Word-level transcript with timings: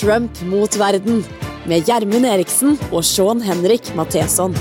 Trump 0.00 0.38
mot 0.48 0.76
verden 0.80 1.18
med 1.68 1.84
Gjermund 1.84 2.24
Eriksen 2.24 2.78
og 2.88 3.02
Sean 3.04 3.42
Henrik 3.44 3.90
Matheson. 3.98 4.54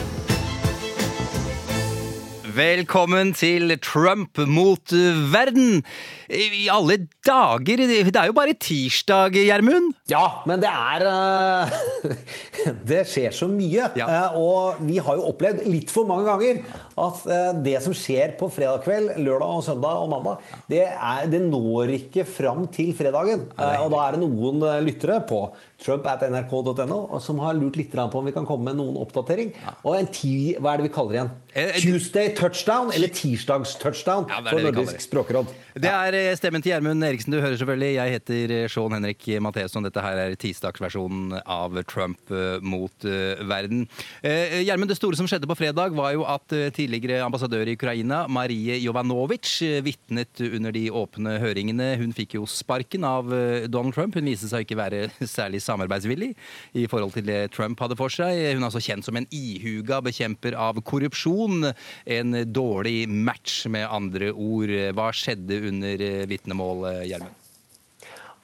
Velkommen 2.59 3.31
til 3.38 3.71
Trump 3.79 4.41
mot 4.52 4.91
verden. 5.32 5.79
I 6.28 6.65
alle 6.68 6.97
dager! 7.23 7.86
Det 7.88 8.11
er 8.11 8.28
jo 8.28 8.36
bare 8.36 8.57
tirsdag, 8.60 9.38
Gjermund. 9.38 9.93
Ja, 10.11 10.41
men 10.50 10.60
det 10.60 10.68
er 10.68 11.07
uh, 11.07 12.18
Det 12.92 13.06
skjer 13.07 13.32
så 13.32 13.47
mye. 13.47 13.87
Ja. 13.96 14.10
Uh, 14.10 14.36
og 14.42 14.83
vi 14.89 15.00
har 15.00 15.21
jo 15.21 15.29
opplevd 15.32 15.64
litt 15.71 15.93
for 15.93 16.10
mange 16.10 16.28
ganger 16.28 16.60
at 17.07 17.23
uh, 17.29 17.52
det 17.66 17.77
som 17.86 17.95
skjer 17.95 18.36
på 18.39 18.50
fredag 18.54 18.84
kveld, 18.86 19.13
lørdag, 19.21 19.55
og 19.59 19.65
søndag 19.65 20.04
og 20.04 20.11
mandag, 20.13 20.46
det, 20.71 20.83
er, 20.89 21.25
det 21.32 21.41
når 21.47 21.96
ikke 21.97 22.28
fram 22.28 22.68
til 22.74 22.93
fredagen. 22.97 23.47
og 23.55 23.89
da 23.93 24.05
er 24.05 24.15
det 24.15 24.24
noen 24.24 24.64
lyttere 24.86 25.19
på 25.29 25.43
trump.nrk.no 25.79 27.19
som 27.24 27.39
har 27.43 27.55
lurt 27.57 27.77
litt 27.79 27.93
på 27.93 28.19
om 28.19 28.27
vi 28.27 28.33
kan 28.36 28.47
komme 28.47 28.69
med 28.69 28.79
noen 28.79 28.97
oppdatering. 29.00 29.54
Og 29.88 29.96
en 29.96 30.10
ti, 30.11 30.55
hva 30.60 30.74
er 30.74 30.82
det 30.82 30.89
vi 30.89 30.93
kaller 30.93 31.18
igjen? 31.18 31.32
Tuesday 31.79 32.33
touchdown, 32.38 32.91
eller 32.94 33.11
tirsdags 33.13 33.75
touchdown, 33.80 34.27
Ja, 34.30 34.41
for 34.45 34.61
Nordisk 34.61 34.97
det. 34.97 35.03
språkråd. 35.08 35.53
Det 35.80 35.89
er 35.89 36.17
eh, 36.17 36.36
stemmen 36.38 36.61
til 36.61 36.73
Gjermund 36.73 37.05
Eriksen 37.05 37.33
du 37.33 37.39
hører 37.39 37.58
selvfølgelig. 37.58 37.94
Jeg 37.95 38.16
heter 38.17 38.53
eh, 38.58 38.67
Sean 38.69 38.95
Henrik 38.97 39.25
Matheson. 39.41 39.86
Dette 39.88 40.03
her 40.03 40.19
er 40.25 40.36
tirsdagsversjonen 40.39 41.39
av 41.45 41.80
Trump 41.89 42.19
eh, 42.33 42.59
mot 42.61 43.08
eh, 43.08 43.39
verden. 43.47 43.86
Eh, 44.22 44.59
Gjermund, 44.66 44.91
det 44.91 45.00
store 45.00 45.19
som 45.19 45.30
skjedde 45.30 45.50
på 45.50 45.58
fredag, 45.58 45.95
var 45.97 46.13
jo 46.17 46.25
at 46.27 46.55
eh, 46.55 46.69
tidligere 46.89 47.25
ambassadør 47.25 47.70
i 47.70 47.75
Ukraina, 47.78 48.23
Marie 48.28 48.80
Jovanovic, 48.81 49.61
eh, 49.61 49.81
vitnet 49.86 50.42
under 50.42 50.73
de 50.73 50.89
åpne 50.89 51.38
høringene. 51.42 51.97
Hun 52.02 52.14
fikk 52.14 52.36
jo 52.38 52.47
sparken 52.50 53.05
av 53.05 53.30
eh, 53.33 53.67
Donald 53.69 53.94
Trump. 53.94 54.16
Hun 54.16 54.25
viste 54.25 54.50
seg 54.50 54.66
ikke 54.66 54.80
være 54.80 55.09
særlig 55.38 55.61
samarbeidsvillig 55.61 56.33
i 56.73 56.88
forhold 56.89 57.13
til 57.13 57.28
det 57.30 57.52
Trump 57.53 57.80
hadde 57.80 57.97
for 58.00 58.09
seg. 58.09 58.33
Hun 58.55 58.63
er 58.63 58.69
altså 58.69 58.81
kjent 58.81 59.05
som 59.05 59.19
en 59.19 59.30
ihuga 59.30 60.02
bekjemper 60.05 60.58
av 60.58 60.81
korrupsjon. 60.81 61.69
En 62.05 62.41
dårlig 62.50 63.03
match, 63.09 63.67
med 63.69 63.85
andre 63.91 64.31
ord. 64.31 64.72
Hva 64.95 65.09
skjedde 65.16 65.61
under 65.69 66.02
vitnemålet, 66.30 67.03
eh, 67.03 67.11
Gjermund? 67.11 67.39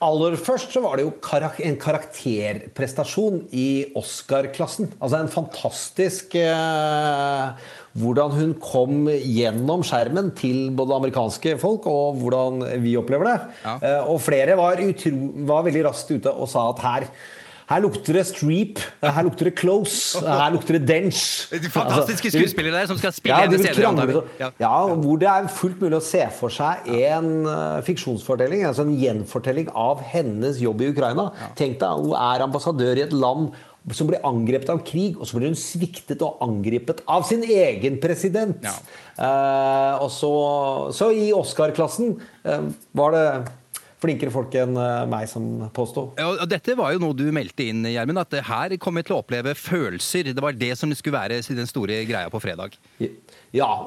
Aller 0.03 0.35
først 0.35 0.73
så 0.75 0.81
var 0.83 0.97
det 0.99 1.05
jo 1.05 1.13
karak 1.23 1.61
en 1.63 1.77
karakterprestasjon 1.79 3.45
i 3.55 3.93
Oscar-klassen. 3.95 4.89
Altså 4.99 5.21
en 5.21 5.31
fantastisk 5.31 6.35
eh, 6.35 7.54
Hvordan 7.95 8.33
hun 8.35 8.51
kom 8.59 9.07
gjennom 9.07 9.85
skjermen 9.87 10.33
til 10.35 10.67
både 10.75 10.97
amerikanske 10.97 11.55
folk 11.61 11.87
og 11.87 12.19
hvordan 12.19 12.65
vi 12.83 12.97
opplever 12.99 13.29
det. 13.29 13.37
Ja. 13.63 13.77
Eh, 13.79 14.11
og 14.11 14.19
flere 14.25 14.57
var, 14.59 14.83
utro, 14.83 15.15
var 15.47 15.63
veldig 15.69 15.87
raskt 15.87 16.11
ute 16.11 16.33
og 16.33 16.51
sa 16.51 16.67
at 16.73 16.83
her 16.83 17.09
her 17.65 17.81
lukter 17.81 18.13
det 18.13 18.25
Streep, 18.29 18.79
her 19.01 19.23
lukter 19.25 19.47
det 19.49 19.55
Close, 19.57 20.19
her 20.21 20.51
lukter 20.53 20.77
det 20.77 20.87
Dench. 20.87 21.47
De 21.63 21.69
fantastiske 21.69 22.27
Altså, 22.27 22.37
skuespillere 22.37 22.77
der 22.77 22.85
som 22.91 22.97
skal 22.97 23.13
spille 23.13 23.39
ja, 23.39 23.47
henne 23.49 23.57
senere. 23.57 24.21
ja. 24.39 24.49
ja, 24.59 24.93
hvor 24.93 25.17
det 25.17 25.29
er 25.31 25.47
fullt 25.49 25.81
mulig 25.81 25.97
å 25.97 26.03
se 26.05 26.21
for 26.37 26.53
seg 26.53 26.85
en 26.93 27.31
uh, 27.49 27.81
fiksjonsfortelling, 27.87 28.67
altså 28.69 28.85
en 28.85 28.93
gjenfortelling 29.01 29.71
av 29.73 30.03
hennes 30.05 30.61
jobb 30.61 30.85
i 30.85 30.91
Ukraina. 30.93 31.31
Tenk 31.57 31.79
deg, 31.81 32.05
hun 32.05 32.13
er 32.13 32.45
ambassadør 32.45 33.01
i 33.01 33.07
et 33.07 33.17
land 33.17 33.55
som 33.93 34.07
blir 34.09 34.23
angrepet 34.25 34.71
av 34.73 34.79
krig, 34.87 35.19
og 35.19 35.27
så 35.27 35.37
blir 35.37 35.51
hun 35.51 35.59
sviktet 35.59 36.23
og 36.25 36.39
angrepet 36.45 37.03
av 37.11 37.25
sin 37.27 37.43
egen 37.45 37.99
president. 38.01 38.63
Ja. 38.65 38.73
Eh, 39.15 40.01
og 40.01 40.09
så, 40.13 40.31
så 40.95 41.11
i 41.13 41.29
Oscar-klassen 41.35 42.15
eh, 42.47 42.71
var 42.97 43.13
det 43.13 43.27
flinkere 44.05 44.33
folk 44.33 44.53
enn 44.57 44.77
eh, 44.79 45.05
meg 45.09 45.27
som 45.29 45.67
påsto. 45.75 46.07
Ja, 46.19 46.31
og 46.33 46.49
Dette 46.49 46.75
var 46.77 46.95
jo 46.95 47.01
noe 47.03 47.17
du 47.17 47.27
meldte 47.35 47.67
inn, 47.69 47.85
Gjermund, 47.89 48.21
at 48.21 48.37
her 48.49 48.75
kommer 48.81 49.03
jeg 49.03 49.09
til 49.09 49.17
å 49.17 49.21
oppleve 49.23 49.55
følelser. 49.57 50.31
Det 50.33 50.43
var 50.43 50.57
det 50.57 50.73
som 50.79 50.91
skulle 50.97 51.19
være 51.19 51.41
den 51.45 51.69
store 51.69 52.01
greia 52.09 52.31
på 52.33 52.41
fredag. 52.43 52.77
Ja, 53.01 53.11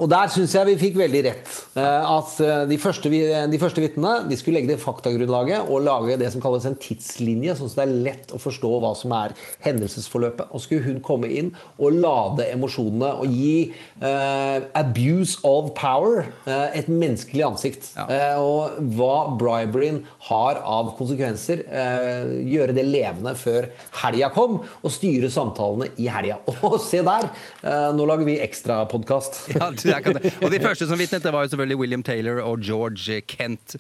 og 0.01 0.09
der 0.09 0.31
syns 0.33 0.55
jeg 0.55 0.67
vi 0.71 0.77
fikk 0.81 0.97
veldig 0.97 1.21
rett. 1.27 1.49
Eh, 1.77 2.05
At 2.09 2.41
eh, 2.41 2.65
de 2.71 2.79
første, 2.81 3.11
vi- 3.13 3.27
de 3.53 3.59
første 3.61 3.83
vitnene 3.83 4.29
de 4.29 4.37
skulle 4.37 4.57
legge 4.61 4.73
det 4.73 4.81
faktagrunnlaget 4.81 5.69
og 5.69 5.83
lage 5.85 6.17
det 6.19 6.31
som 6.33 6.41
kalles 6.41 6.65
en 6.65 6.77
tidslinje, 6.81 7.57
sånn 7.59 7.69
at 7.69 7.77
det 7.77 7.85
er 7.85 7.97
lett 8.07 8.33
å 8.33 8.41
forstå 8.41 8.71
hva 8.81 8.95
som 8.97 9.13
er 9.13 9.35
hendelsesforløpet. 9.67 10.49
Og 10.55 10.61
skulle 10.65 10.85
hun 10.87 11.01
komme 11.05 11.29
inn 11.29 11.53
og 11.79 11.93
lade 12.01 12.47
emosjonene 12.53 13.11
og 13.21 13.27
gi 13.29 13.73
uh, 14.03 14.61
abuse 14.79 15.39
of 15.45 15.73
power 15.79 16.25
uh, 16.47 16.69
et 16.73 16.89
menneskelig 16.89 17.45
ansikt. 17.47 17.91
Ja. 17.97 18.07
Uh, 18.09 18.43
og 18.43 18.81
hva 18.97 19.15
briberyen 19.39 20.03
har 20.31 20.63
av 20.65 20.95
konsekvenser. 20.99 21.65
Eh, 21.69 22.31
gjøre 22.49 22.75
det 22.77 22.85
levende 22.87 23.33
før 23.39 23.69
helga 24.03 24.29
kom, 24.35 24.59
og 24.85 24.93
styre 24.93 25.31
samtalene 25.33 25.89
i 26.01 26.09
helga. 26.11 26.39
Og 26.69 26.79
se 26.83 27.01
der! 27.07 27.29
Eh, 27.63 27.89
nå 27.97 28.07
lager 28.09 28.27
vi 28.29 28.39
ekstrapodkast. 28.45 29.41
Ja, 29.59 29.99
og 30.45 30.53
de 30.53 30.61
første 30.63 30.87
som 30.89 30.99
vitnet, 31.01 31.23
det 31.25 31.33
var 31.35 31.45
jo 31.47 31.53
selvfølgelig 31.53 31.79
William 31.81 32.03
Taylor 32.07 32.41
og 32.45 32.63
George 32.65 33.21
Kent. 33.31 33.77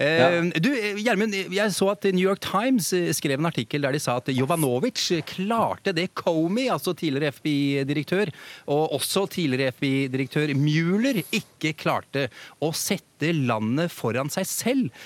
Eh, 0.00 0.18
Ja. 0.20 0.28
Du, 0.56 0.70
eh, 0.72 0.96
Gjermund, 1.04 1.34
jeg 1.52 1.72
så 1.76 1.90
at 1.92 2.04
New 2.14 2.24
York 2.24 2.40
Times 2.44 2.92
eh, 2.96 3.10
skrev 3.16 3.38
en 3.38 3.46
artikkel 3.50 3.82
der 3.84 3.92
de 3.92 4.00
sa 4.00 4.16
at 4.20 4.30
Jovanovic 4.32 5.02
klarte 5.28 5.92
det 5.96 6.08
Comey, 6.16 6.68
altså 6.72 6.94
tidligere 6.96 7.32
FBI-direktør, 7.36 8.32
og 8.72 8.96
også 8.96 9.26
tidligere 9.30 9.72
FBI-direktør 9.76 10.54
Mueller, 10.56 11.20
ikke 11.36 11.74
klarte 11.76 12.28
å 12.64 12.72
sette 12.76 13.32
landet 13.36 13.92
foran 13.92 14.30
seg 14.32 14.48
selv. 14.48 15.04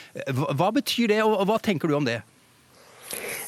Hva 0.55 0.71
betyr 0.75 1.11
det, 1.11 1.21
og 1.27 1.43
hva 1.51 1.59
tenker 1.63 1.91
du 1.91 1.97
om 1.99 2.07
det? 2.07 2.21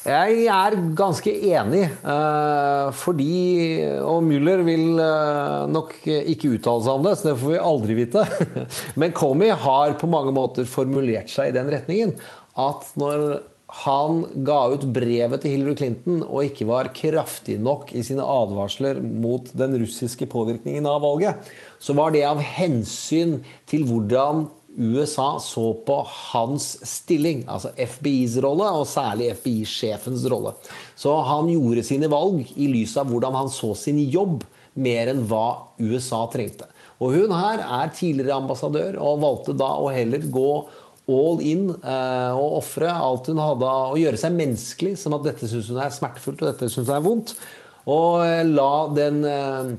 Jeg 0.07 0.45
er 0.47 0.75
ganske 0.95 1.31
enig, 1.49 1.81
eh, 1.83 2.91
fordi 2.95 3.83
Og 4.07 4.21
Müller 4.23 4.63
vil 4.63 5.01
eh, 5.03 5.65
nok 5.67 5.97
ikke 6.07 6.53
uttale 6.55 6.85
seg 6.85 6.93
om 6.93 7.03
det, 7.03 7.15
så 7.17 7.27
det 7.27 7.35
får 7.41 7.51
vi 7.51 7.59
aldri 7.71 7.97
vite. 7.97 8.23
Men 8.99 9.11
Comey 9.11 9.51
har 9.51 9.97
på 9.99 10.07
mange 10.07 10.31
måter 10.31 10.69
formulert 10.69 11.27
seg 11.33 11.51
i 11.51 11.57
den 11.57 11.71
retningen 11.73 12.15
at 12.57 12.87
når 12.95 13.41
han 13.83 14.21
ga 14.47 14.61
ut 14.71 14.85
brevet 14.95 15.43
til 15.43 15.57
Hillary 15.57 15.75
Clinton 15.75 16.21
og 16.23 16.47
ikke 16.47 16.69
var 16.69 16.87
kraftig 16.95 17.57
nok 17.59 17.91
i 17.91 18.03
sine 18.07 18.23
advarsler 18.23 19.01
mot 19.03 19.51
den 19.59 19.75
russiske 19.81 20.29
påvirkningen 20.31 20.87
av 20.87 21.03
valget, 21.03 21.51
så 21.83 21.91
var 21.97 22.15
det 22.15 22.23
av 22.23 22.39
hensyn 22.39 23.41
til 23.67 23.83
hvordan 23.89 24.47
USA 24.77 25.39
så 25.41 25.71
på 25.87 25.97
hans 26.31 26.69
stilling, 26.85 27.43
altså 27.49 27.71
FBIs 27.73 28.37
rolle, 28.45 28.69
og 28.77 28.85
særlig 28.89 29.31
FBI-sjefens 29.39 30.25
rolle. 30.29 30.53
Så 30.95 31.15
han 31.25 31.49
gjorde 31.49 31.85
sine 31.87 32.09
valg 32.11 32.45
i 32.55 32.69
lys 32.69 32.93
av 33.01 33.09
hvordan 33.09 33.37
han 33.37 33.49
så 33.53 33.73
sin 33.77 33.99
jobb, 34.05 34.45
mer 34.77 35.09
enn 35.09 35.23
hva 35.25 35.73
USA 35.81 36.21
trengte. 36.29 36.67
Og 37.01 37.15
hun 37.17 37.33
her 37.33 37.63
er 37.63 37.93
tidligere 37.93 38.37
ambassadør, 38.37 38.99
og 39.01 39.23
valgte 39.23 39.57
da 39.57 39.71
å 39.81 39.89
heller 39.93 40.29
gå 40.29 40.51
all 41.07 41.41
in 41.41 41.69
eh, 41.71 42.31
og 42.35 42.57
ofre 42.59 42.91
alt 42.91 43.29
hun 43.31 43.39
hadde 43.39 43.67
å 43.67 43.97
gjøre 43.97 44.19
seg 44.19 44.35
menneskelig, 44.37 44.97
som 45.01 45.15
at 45.17 45.25
dette 45.25 45.49
syns 45.49 45.71
hun 45.71 45.81
er 45.81 45.93
smertefullt 45.95 46.43
og 46.43 46.51
dette 46.51 46.69
syns 46.69 46.89
hun 46.89 46.97
er 46.97 47.05
vondt. 47.05 47.35
Og 47.87 48.25
eh, 48.25 48.43
la 48.45 48.71
den 48.93 49.21
eh, 49.25 49.71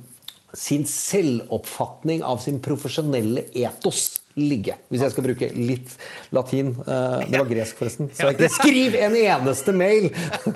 sin 0.57 0.87
selvoppfatning 0.89 2.25
av 2.25 2.41
sin 2.43 2.63
profesjonelle 2.65 3.45
etos 3.53 4.18
ligge. 4.39 4.75
Hvis 4.93 5.03
jeg 5.05 5.11
skal 5.15 5.25
bruke 5.27 5.47
litt 5.57 5.91
latin. 6.35 6.69
Eh, 6.87 7.19
Det 7.29 7.39
var 7.39 7.47
gresk, 7.51 7.77
forresten. 7.79 8.07
Så 8.15 8.31
ikke 8.33 8.49
skriv 8.55 8.91
en 8.99 9.15
eneste 9.19 9.73
mail! 9.77 10.05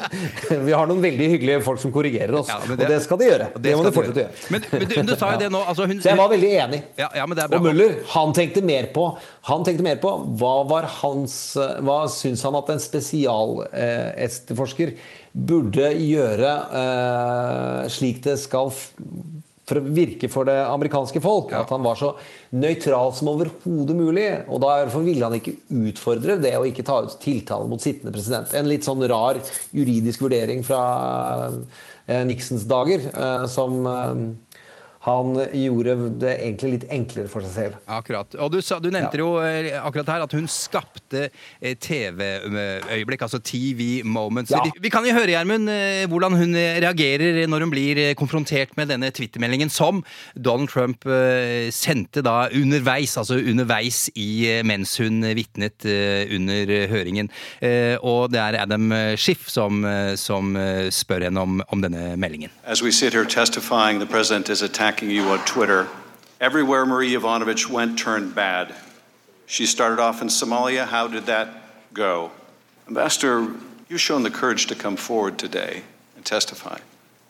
Vi 0.69 0.73
har 0.73 0.87
noen 0.91 1.03
veldig 1.03 1.27
hyggelige 1.35 1.61
folk 1.67 1.81
som 1.83 1.91
korrigerer 1.95 2.35
oss, 2.39 2.49
Ja, 2.51 2.59
det, 2.67 2.73
og 2.79 2.83
det 2.95 3.01
skal 3.05 3.17
de 3.21 3.25
gjøre. 3.31 3.47
Det, 3.57 3.77
må 3.77 3.83
de 3.87 3.93
fortsette 3.95 4.21
å 4.21 4.23
gjøre. 4.25 4.35
Men, 4.55 4.61
men 4.93 5.07
du, 5.11 5.15
sa 5.19 5.27
jo 5.35 5.39
det 5.43 5.51
nå 5.53 5.61
altså 5.63 5.83
hun, 5.91 5.99
Så 6.03 6.09
jeg 6.13 6.21
var 6.21 6.29
veldig 6.33 6.53
enig. 6.67 6.81
Ja, 7.01 7.09
ja, 7.19 7.25
det. 7.33 7.45
Og 7.53 7.61
Muller, 7.67 7.93
han 8.15 8.29
tenkte 8.37 8.61
mer 8.65 8.85
på 8.95 9.05
Han 9.49 9.61
tenkte 9.67 9.85
mer 9.87 9.99
på 10.03 10.11
hva 10.41 10.57
var 10.69 10.85
hans 11.01 11.35
Hva 11.57 11.99
syns 12.13 12.43
han 12.47 12.55
at 12.59 12.69
en 12.75 12.83
spesialetterforsker 12.83 14.89
burde 15.33 15.87
gjøre 15.97 16.53
eh, 16.77 17.89
slik 17.93 18.19
det 18.27 18.37
skal 18.43 18.69
for 19.73 19.81
å 19.81 19.95
virke 19.97 20.31
for 20.33 20.49
det 20.49 20.59
amerikanske 20.67 21.23
folk. 21.25 21.53
At 21.57 21.73
han 21.73 21.85
var 21.85 21.99
så 21.99 22.13
nøytral 22.55 23.15
som 23.17 23.33
overhodet 23.33 23.97
mulig. 23.97 24.29
Og 24.49 24.63
derfor 24.65 25.07
ville 25.07 25.27
han 25.27 25.39
ikke 25.39 25.57
utfordre 25.89 26.39
det 26.43 26.55
å 26.59 26.67
ikke 26.69 26.85
ta 26.87 27.01
ut 27.07 27.17
tiltale 27.23 27.69
mot 27.71 27.83
sittende 27.83 28.15
president. 28.15 28.53
En 28.57 28.69
litt 28.71 28.87
sånn 28.87 29.05
rar 29.11 29.41
juridisk 29.73 30.27
vurdering 30.27 30.63
fra 30.67 30.83
eh, 32.07 32.23
Nixons 32.29 32.67
dager, 32.69 33.09
eh, 33.13 33.47
som 33.51 33.81
eh, 33.89 34.17
han 35.03 35.35
gjorde 35.51 35.97
det 36.23 36.33
egentlig 36.45 36.69
litt 36.77 36.85
enklere 36.95 37.31
for 37.31 37.43
seg 37.43 37.55
selv. 37.57 37.79
Akkurat. 37.91 38.37
Og 38.39 38.53
du, 38.55 38.61
sa, 38.63 38.79
du 38.79 38.87
nevnte 38.95 39.19
jo 39.19 39.33
eh, 39.43 39.73
akkurat 39.81 40.13
her 40.15 40.25
at 40.29 40.35
hun 40.37 40.47
skapte 40.51 41.25
eh, 41.27 41.75
TV-øyeblikk, 41.75 43.25
altså 43.27 43.41
TV 43.43 44.05
moments. 44.07 44.53
Ja. 44.55 44.63
Vi, 44.63 44.93
kan 44.95 45.07
jo 45.07 45.15
høre, 45.17 45.33
Gjermund, 45.35 45.67
eh, 45.73 46.05
hvordan 46.11 46.37
hun 46.39 46.55
reagerer 46.55 47.41
når 47.51 47.67
hun 47.67 47.73
blir 47.75 48.03
konfrontert 48.19 48.77
med 48.79 48.93
denne 48.93 49.11
Twitter-meldingen 49.11 49.73
som 49.73 50.05
Donald 50.39 50.71
Trump 50.71 51.03
sendte 51.75 52.23
da 52.23 52.47
underveis, 52.55 53.17
altså 53.19 53.41
underveis 53.41 54.05
i 54.15 54.63
mens 54.67 54.95
hun 55.03 55.25
vitnet 55.35 55.83
under 56.37 56.73
høringen. 56.93 57.31
Eh, 57.59 57.97
og 57.99 58.31
det 58.33 58.39
er 58.39 58.61
Adam 58.63 58.95
Schiff 59.19 59.51
som, 59.51 59.83
som 60.21 60.55
spør 60.95 61.27
henne 61.27 61.43
om, 61.43 61.59
om 61.75 61.83
denne 61.83 62.15
meldingen. 62.21 62.55
As 62.65 62.83
we 62.83 62.93
sit 62.93 63.13
here 63.13 63.27
testifying, 63.27 63.99
the 63.99 64.07
president 64.07 64.49
is 64.49 64.63
attacking 64.93 65.11
you 65.11 65.23
on 65.31 65.43
Twitter. 65.47 65.89
Everywhere 66.39 66.85
Marie 66.85 67.15
Ivanovich 67.15 67.67
went 67.67 67.99
turned 67.99 68.35
bad. 68.35 68.75
She 69.47 69.65
started 69.65 69.99
off 69.99 70.21
in 70.21 70.29
Somalia. 70.29 70.85
How 70.87 71.09
did 71.09 71.27
that 71.27 71.49
go? 71.95 72.31
Ambassador, 72.87 73.55
you've 73.89 74.03
shown 74.03 74.23
the 74.23 74.31
courage 74.31 74.67
to 74.67 74.75
come 74.75 74.97
forward 74.97 75.39
today 75.39 75.83
and 76.15 76.27
testify. 76.27 76.79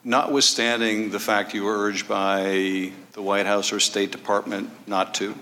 Notwithstanding 0.03 1.11
the 1.11 1.21
fact 1.21 1.55
you 1.55 1.63
were 1.63 1.79
urged 1.79 2.09
by 2.09 2.91
the 3.13 3.23
White 3.23 3.47
House 3.47 3.73
or 3.73 3.79
State 3.79 4.11
Department 4.11 4.69
not 4.89 5.15
to, 5.15 5.33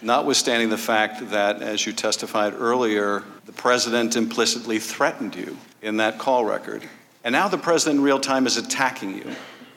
notwithstanding 0.00 0.70
the 0.70 0.78
fact 0.78 1.28
that, 1.28 1.60
as 1.60 1.84
you 1.84 1.92
testified 1.92 2.54
earlier, 2.54 3.22
the 3.44 3.52
president 3.52 4.16
implicitly 4.16 4.78
threatened 4.78 5.34
you 5.34 5.58
in 5.82 5.98
that 5.98 6.18
call 6.18 6.46
record, 6.46 6.88
and 7.22 7.34
now 7.34 7.48
the 7.48 7.58
president 7.58 7.98
in 7.98 8.02
real 8.02 8.18
time 8.18 8.46
is 8.46 8.56
attacking 8.56 9.14
you. 9.14 9.30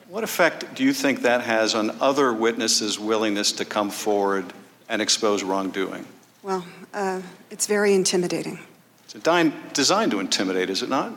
What 0.10 0.24
effect 0.24 0.66
do 0.76 0.84
you 0.84 0.94
think 0.94 1.22
that 1.22 1.42
has 1.42 1.76
on 1.76 1.92
other 2.02 2.34
witnesses' 2.34 3.00
willingness 3.00 3.52
to 3.54 3.66
come 3.66 3.92
forward 3.92 4.46
and 4.90 5.02
expose 5.02 5.44
wrongdoing? 5.44 6.06
Well, 6.44 6.64
uh, 6.94 7.22
it's 7.52 7.68
very 7.68 7.94
intimidating. 7.94 8.58
It's 9.04 9.14
designed, 9.14 9.54
designed 9.74 10.12
to 10.12 10.20
intimidate, 10.20 10.70
is 10.72 10.82
it 10.82 10.90
not? 10.90 11.12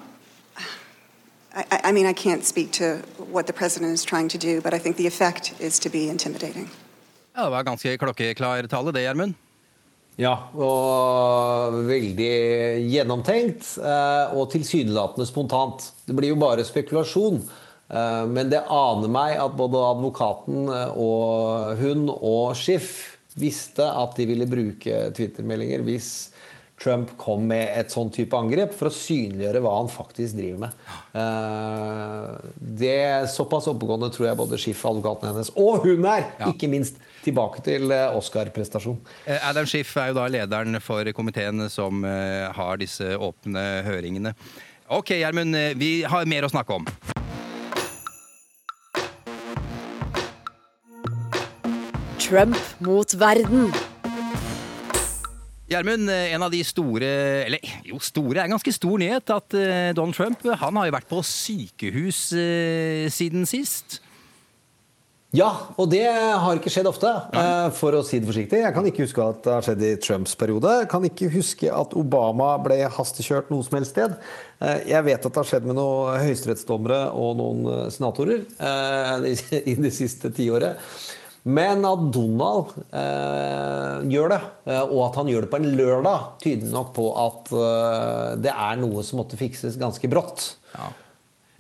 I, 1.55 1.65
I- 1.71 1.81
I 1.89 1.93
mean, 1.93 2.07
I 2.07 2.13
can't 2.13 2.45
speak 2.45 2.73
to 2.73 2.97
what 3.33 3.47
the 3.47 3.53
president 3.53 3.93
is 3.93 4.05
trying 4.05 4.29
to 4.29 4.39
do, 4.39 4.61
but 4.61 4.75
I 4.75 4.79
think 4.79 4.97
the 4.97 5.07
effect 5.07 5.55
is 5.61 5.79
to 5.81 5.89
be 5.91 6.09
intimidating. 6.09 6.69
Ja, 7.37 7.45
Det 7.45 7.51
var 7.51 7.63
ganske 7.63 7.97
klokkeklar 7.99 8.67
tale, 8.69 8.93
det, 8.93 9.01
Gjermund. 9.03 9.35
Ja, 10.19 10.35
og 10.55 11.73
veldig 11.89 12.33
gjennomtenkt 12.93 13.79
eh, 13.81 14.35
og 14.37 14.51
tilsynelatende 14.53 15.25
spontant. 15.27 15.93
Det 16.07 16.13
blir 16.17 16.29
jo 16.29 16.37
bare 16.37 16.65
spekulasjon. 16.65 17.39
Eh, 17.93 18.25
Men 18.27 18.51
det 18.53 18.65
aner 18.67 19.13
meg 19.13 19.39
at 19.41 19.57
både 19.59 19.87
advokaten 19.93 20.69
eh, 20.73 20.99
og 20.99 21.79
hun 21.83 22.09
og 22.17 22.57
Schiff 22.59 23.19
visste 23.39 23.87
at 23.87 24.19
de 24.19 24.29
ville 24.29 24.49
bruke 24.49 25.07
Twitter-meldinger 25.17 25.85
hvis 25.87 26.11
Trump 26.83 27.13
kom 27.21 27.47
med 27.47 27.71
et 27.79 27.93
sånn 27.95 28.11
type 28.13 28.35
angrep 28.37 28.75
for 28.75 28.91
å 28.91 28.95
synliggjøre 28.95 29.61
hva 29.63 29.77
han 29.77 29.91
faktisk 29.93 30.35
driver 30.35 30.65
med. 30.65 30.73
Det 32.59 32.91
er 32.91 33.29
Såpass 33.31 33.69
oppegående 33.71 34.11
tror 34.13 34.27
jeg 34.27 34.41
både 34.41 34.59
Schiff, 34.59 34.83
advokaten 34.91 35.31
hennes, 35.31 35.53
og 35.55 35.87
hun 35.87 36.03
er! 36.11 36.27
Ja. 36.41 36.51
Ikke 36.51 36.71
minst 36.73 36.99
tilbake 37.23 37.63
til 37.65 37.91
eh, 37.95 38.19
Oscar-prestasjon. 38.19 38.99
Eh, 39.27 39.39
Adam 39.49 39.69
Schiff 39.69 39.95
er 40.01 40.11
jo 40.11 40.19
da 40.19 40.27
lederen 40.33 40.81
for 40.83 41.07
komiteen 41.17 41.69
som 41.73 42.05
eh, 42.09 42.51
har 42.57 42.83
disse 42.83 43.15
åpne 43.15 43.67
høringene. 43.87 44.35
Ok, 44.93 45.15
Gjermund, 45.21 45.57
eh, 45.57 45.73
vi 45.79 45.95
har 46.09 46.29
mer 46.29 46.49
å 46.49 46.53
snakke 46.53 46.81
om. 46.81 46.89
Trump 52.33 52.57
mot 52.81 53.13
verden. 53.21 53.67
Gjermund, 55.69 56.09
eh, 56.11 56.33
en 56.35 56.43
av 56.45 56.51
de 56.53 56.61
store 56.65 57.09
Eller 57.47 57.61
jo, 57.89 57.99
store 58.03 58.41
er 58.43 58.49
en 58.49 58.55
ganske 58.57 58.73
stor 58.75 58.99
nyhet 59.01 59.31
at 59.33 59.55
eh, 59.57 59.91
Donald 59.97 60.17
Trump 60.17 60.41
han 60.61 60.77
har 60.81 60.89
jo 60.89 60.95
vært 60.97 61.09
på 61.13 61.21
sykehus 61.25 62.23
eh, 62.37 63.07
siden 63.13 63.45
sist. 63.49 64.01
Ja, 65.33 65.47
og 65.81 65.89
det 65.89 66.03
har 66.13 66.59
ikke 66.59 66.69
skjedd 66.73 66.89
ofte, 66.91 67.09
eh, 67.33 67.71
for 67.73 67.97
å 67.97 68.03
si 68.05 68.19
det 68.21 68.29
forsiktig. 68.29 68.59
Jeg 68.67 68.75
kan 68.77 68.85
ikke 68.91 69.07
huske 69.07 69.25
at 69.25 69.39
det 69.47 69.55
har 69.55 69.65
skjedd 69.65 69.85
i 69.89 69.93
Trumps 70.05 70.35
periode. 70.37 70.75
Jeg 70.83 70.91
kan 70.93 71.07
ikke 71.09 71.31
huske 71.33 71.71
at 71.73 71.95
Obama 71.97 72.51
ble 72.61 72.83
hastekjørt 72.93 73.49
noe 73.53 73.65
som 73.65 73.79
helst 73.79 73.95
sted. 73.97 74.19
Eh, 74.61 74.83
Jeg 74.93 75.05
vet 75.09 75.25
at 75.25 75.33
det 75.33 75.41
har 75.41 75.49
skjedd 75.55 75.65
med 75.71 75.79
noen 75.81 76.21
høyesterettsdommere 76.21 77.01
og 77.17 77.37
noen 77.41 77.89
senatorer 77.93 78.45
eh, 78.61 79.33
i- 79.33 79.65
i 79.73 79.79
det 79.81 79.95
siste 79.97 80.29
tiåret. 80.37 80.77
Men 81.43 81.83
at 81.89 82.03
Donald 82.15 82.71
eh, 82.95 84.09
gjør 84.13 84.31
det, 84.31 84.41
eh, 84.71 84.83
og 84.85 85.01
at 85.09 85.17
han 85.19 85.31
gjør 85.33 85.47
det 85.47 85.51
på 85.51 85.59
en 85.59 85.71
lørdag, 85.75 86.27
tyder 86.45 86.71
nok 86.71 86.93
på 86.95 87.09
at 87.19 87.55
eh, 87.59 88.27
det 88.45 88.53
er 88.55 88.83
noe 88.83 89.03
som 89.07 89.19
måtte 89.23 89.41
fikses 89.41 89.79
ganske 89.81 90.11
brått. 90.13 90.53
Ja, 90.77 90.93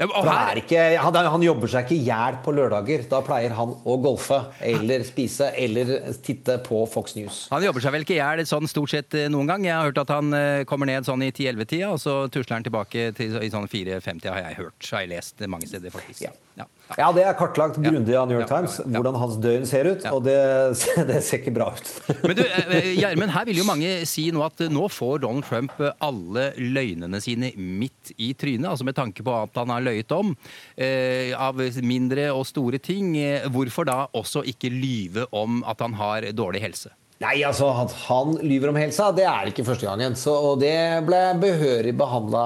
Ja, 0.02 0.06
her, 0.24 0.56
er 0.56 0.58
ikke, 0.62 0.80
han, 0.98 1.16
han 1.30 1.42
jobber 1.44 1.70
seg 1.70 1.84
ikke 1.84 1.94
i 1.94 2.06
hjel 2.08 2.38
på 2.42 2.54
lørdager. 2.56 3.04
Da 3.10 3.20
pleier 3.22 3.52
han 3.54 3.74
å 3.86 3.96
golfe 4.02 4.38
eller 4.64 5.04
spise 5.06 5.50
eller 5.58 5.92
titte 6.24 6.56
på 6.64 6.80
Fox 6.90 7.14
News. 7.18 7.44
han 7.52 7.62
jobber 7.62 7.84
seg 7.84 7.94
vel 7.94 8.06
ikke 8.06 8.16
i 8.16 8.18
hjel 8.18 8.42
sånn 8.48 8.70
stort 8.70 8.94
sett 8.94 9.14
eh, 9.18 9.28
noen 9.30 9.50
gang. 9.52 9.66
Jeg 9.68 9.76
har 9.76 9.90
hørt 9.90 10.00
at 10.02 10.10
han 10.14 10.32
eh, 10.34 10.64
kommer 10.66 10.90
ned 10.90 11.06
sånn 11.06 11.22
i 11.22 11.30
10-11-tida, 11.30 11.92
og 11.92 12.00
så 12.02 12.16
tusler 12.32 12.58
han 12.58 12.66
tilbake 12.66 13.10
til 13.18 13.36
i 13.38 13.52
sånn 13.52 13.68
4-5-tida, 13.70 14.32
har 14.32 14.48
jeg 14.48 14.58
hørt. 14.62 14.90
Har 14.90 15.04
jeg 15.04 15.12
lest 15.12 15.44
mange 15.52 15.70
steder, 15.70 15.94
faktisk. 15.94 16.24
Ja. 16.24 16.32
Ja. 16.58 16.66
Ja, 16.98 17.08
det 17.14 17.22
er 17.24 17.36
kartlagt 17.38 17.78
grundig 17.80 18.14
av 18.18 18.26
New 18.28 18.36
York 18.36 18.50
Times, 18.50 18.76
hvordan 18.84 19.16
hans 19.16 19.38
døgn 19.40 19.64
ser 19.68 19.88
ut. 19.88 20.04
Og 20.12 20.22
det, 20.26 20.36
det 21.10 21.20
ser 21.24 21.40
ikke 21.40 21.54
bra 21.56 21.70
ut. 21.76 21.92
Men 22.26 22.36
du, 22.36 22.42
eh, 22.44 22.90
Gjermund, 22.98 23.32
her 23.32 23.48
vil 23.48 23.62
jo 23.62 23.68
mange 23.68 23.92
si 24.08 24.26
nå 24.34 24.44
at 24.44 24.64
nå 24.72 24.88
får 24.92 25.22
Donald 25.24 25.46
Trump 25.48 25.78
eh, 25.80 25.94
alle 26.04 26.50
løgnene 26.60 27.22
sine 27.24 27.52
midt 27.56 28.12
i 28.18 28.32
trynet. 28.38 28.68
Altså 28.72 28.86
med 28.88 28.98
tanke 28.98 29.24
på 29.24 29.36
at 29.44 29.56
han 29.62 29.72
har 29.72 29.84
løyet 29.84 30.12
om 30.16 30.34
eh, 30.76 31.32
av 31.36 31.60
mindre 31.80 32.28
og 32.34 32.44
store 32.50 32.82
ting. 32.82 33.14
Eh, 33.20 33.48
Hvorfor 33.52 33.88
da 33.88 34.02
også 34.16 34.44
ikke 34.48 34.72
lyve 34.72 35.28
om 35.32 35.62
at 35.68 35.80
han 35.84 35.96
har 36.00 36.28
dårlig 36.36 36.62
helse? 36.66 36.92
Nei, 37.22 37.36
altså 37.46 37.68
At 37.84 37.92
han 38.08 38.34
lyver 38.42 38.72
om 38.72 38.78
helsa, 38.80 39.12
det 39.14 39.26
er 39.30 39.50
ikke 39.50 39.64
første 39.66 39.86
gangen. 39.86 40.16
Så, 40.18 40.32
og 40.34 40.58
det 40.62 40.74
ble 41.06 41.20
behørig 41.42 41.94
behandla 41.98 42.42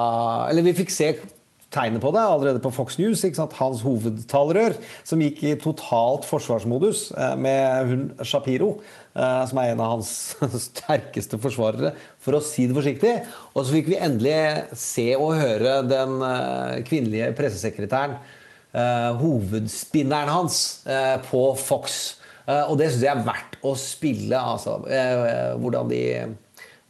Eller 0.51 0.67
vi 0.67 0.77
fikk 0.77 0.93
se 0.93 1.15
tegnet 1.75 2.03
på 2.03 2.13
det 2.15 2.23
allerede 2.23 2.63
på 2.63 2.71
Fox 2.75 2.99
News. 3.01 3.25
Hans 3.59 3.83
hovedtalerør, 3.85 4.77
som 5.07 5.23
gikk 5.23 5.43
i 5.45 5.55
totalt 5.61 6.27
forsvarsmodus 6.29 7.11
eh, 7.17 7.35
med 7.41 7.91
hun 7.91 8.05
Shapiro, 8.23 8.77
eh, 9.17 9.43
som 9.51 9.61
er 9.61 9.73
en 9.73 9.83
av 9.83 9.97
hans 9.97 10.13
sterkeste 10.69 11.41
forsvarere, 11.43 11.93
for 12.23 12.39
å 12.39 12.45
si 12.45 12.69
det 12.69 12.77
forsiktig. 12.77 13.15
Og 13.55 13.65
så 13.65 13.77
fikk 13.77 13.91
vi 13.93 14.01
endelig 14.01 14.39
se 14.79 15.09
og 15.19 15.37
høre 15.41 15.81
den 15.89 16.19
eh, 16.29 16.83
kvinnelige 16.87 17.33
pressesekretæren, 17.39 18.19
hovedspinneren 19.17 20.29
hans, 20.29 20.57
på 21.31 21.39
Fox. 21.57 22.19
Og 22.45 22.75
det 22.77 22.91
syns 22.91 23.07
jeg 23.07 23.09
er 23.15 23.23
verdt 23.25 23.55
å 23.65 23.71
spille, 23.81 24.37
altså. 24.37 24.75
hvordan, 25.63 25.89
de, 25.89 26.03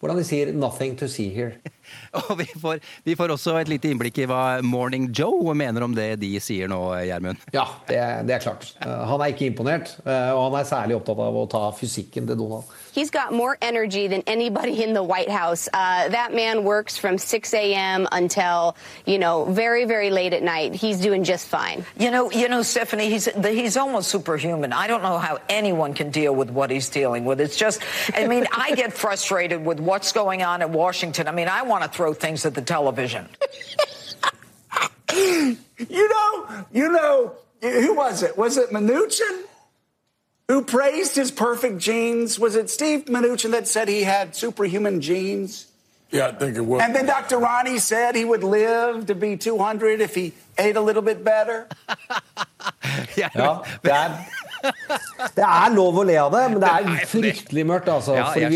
hvordan 0.01 0.19
de 0.19 0.25
sier 0.27 0.51
'nothing 0.51 0.97
to 0.99 1.07
see 1.07 1.31
here'. 1.31 1.55
Og 2.23 2.39
vi 2.41 2.47
får, 2.61 2.81
vi 3.07 3.17
får 3.19 3.35
også 3.35 3.57
et 3.61 3.71
lite 3.71 3.91
innblikk 3.91 4.23
i 4.23 4.29
hva 4.31 4.61
Morning 4.65 5.09
Joe 5.15 5.55
mener 5.59 5.87
om 5.87 5.95
det 5.97 6.09
de 6.23 6.33
sier 6.43 6.71
nå, 6.71 6.81
Gjermund. 7.07 7.43
Ja, 7.55 7.67
det, 7.89 8.01
det 8.29 8.39
er 8.39 8.45
klart. 8.45 8.71
Eh, 8.81 9.05
han 9.11 9.23
er 9.23 9.35
ikke 9.35 9.49
imponert, 9.51 9.97
eh, 10.05 10.33
og 10.35 10.49
han 10.49 10.61
er 10.61 10.69
særlig 10.69 10.99
opptatt 10.99 11.23
av 11.27 11.41
å 11.43 11.47
ta 11.51 11.65
fysikken 11.77 12.29
til 12.29 12.39
Donald. 12.41 12.69
He's 12.97 13.11
got 13.11 13.31
more 13.31 13.59
energy 13.61 14.07
than 14.07 14.23
anybody 14.27 14.83
in 14.83 14.95
the 14.95 15.03
White 15.03 15.29
House. 15.29 15.69
Uh, 15.71 16.09
that 16.09 16.33
man 16.33 16.65
works 16.65 16.97
from 16.97 17.19
6 17.19 17.53
a.m. 17.53 18.09
until, 18.11 18.75
you 19.05 19.19
know, 19.19 19.45
very, 19.45 19.85
very 19.85 20.09
late 20.09 20.33
at 20.33 20.43
night. 20.43 20.75
He's 20.75 20.99
doing 20.99 21.23
just 21.23 21.47
fine. 21.47 21.85
You 21.99 22.11
know, 22.11 22.31
you 22.31 22.49
know, 22.49 22.63
Stephanie, 22.63 23.11
he's 23.11 23.27
he's 23.27 23.77
almost 23.77 24.09
superhuman. 24.09 24.73
I 24.73 24.87
don't 24.87 25.03
know 25.03 25.19
how 25.19 25.41
anyone 25.51 25.93
can 25.93 26.11
deal 26.11 26.35
with 26.35 26.49
what 26.49 26.71
he's 26.71 26.89
dealing 26.89 27.27
with. 27.27 27.39
It's 27.39 27.59
just, 27.59 27.83
I 28.15 28.27
mean, 28.29 28.47
I 28.53 28.75
get 28.75 28.95
frustrated 28.95 29.63
with 29.63 29.79
what's 29.79 30.13
going 30.13 30.43
on 30.43 30.63
in 30.63 30.73
Washington. 30.73 31.29
I 31.29 31.33
mean, 31.33 31.49
I 31.49 31.65
want 31.65 31.85
to 31.85 31.91
throw 31.91 32.15
things 32.15 32.47
at 32.47 32.55
the 32.55 32.63
television. 32.63 33.29
You 35.79 36.09
know, 36.09 36.65
you 36.73 36.91
know, 36.91 37.35
who 37.61 37.95
was 37.95 38.23
it? 38.23 38.37
Was 38.37 38.57
it 38.57 38.71
Mnuchin 38.71 39.45
who 40.49 40.63
praised 40.63 41.17
his 41.17 41.31
perfect 41.31 41.79
genes? 41.79 42.39
Was 42.39 42.57
it 42.57 42.71
Steve 42.71 43.07
Mnuchin 43.07 43.51
that 43.53 43.67
said 43.69 43.89
he 43.89 44.03
had 44.03 44.35
superhuman 44.35 45.01
genes? 45.01 45.67
Yeah, 46.11 46.29
I 46.29 46.33
think 46.33 46.57
it 46.57 46.61
was. 46.61 46.83
And 46.83 46.95
then 46.95 47.07
Dr. 47.07 47.39
Ronnie 47.39 47.79
said 47.79 48.15
he 48.15 48.25
would 48.25 48.45
live 48.45 49.07
to 49.07 49.15
be 49.15 49.37
200 49.37 50.01
if 50.01 50.15
he 50.15 50.33
ate 50.57 50.77
a 50.77 50.81
little 50.81 51.03
bit 51.03 51.25
better. 51.25 51.67
Ja, 53.17 53.29
det 53.83 53.93
er, 53.93 54.11
Det 55.37 55.45
er 55.45 55.73
lov 55.75 55.97
å 56.01 56.05
le 56.07 56.17
av 56.21 56.31
det, 56.33 56.43
men 56.53 56.61
det 56.63 56.71
er 56.71 57.07
fryktelig 57.11 57.65
mørkt. 57.69 57.89
Altså, 57.93 58.15
Ja, 58.17 58.27
fordi 58.33 58.49